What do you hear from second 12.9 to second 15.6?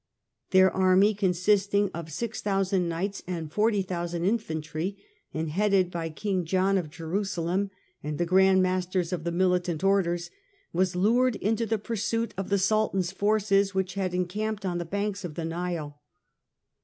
forces which had encamped on the banks of the